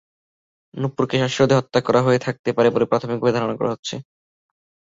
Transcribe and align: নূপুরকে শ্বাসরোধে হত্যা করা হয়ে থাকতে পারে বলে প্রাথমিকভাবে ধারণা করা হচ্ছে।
নূপুরকে 0.73 1.15
শ্বাসরোধে 1.21 1.55
হত্যা 1.59 1.79
করা 1.87 2.01
হয়ে 2.05 2.23
থাকতে 2.25 2.49
পারে 2.57 2.69
বলে 2.71 2.85
প্রাথমিকভাবে 2.91 3.35
ধারণা 3.35 3.55
করা 3.59 3.73
হচ্ছে। 3.73 3.95